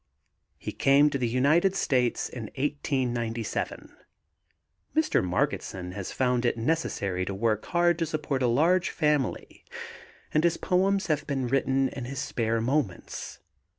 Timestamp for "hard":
7.67-7.99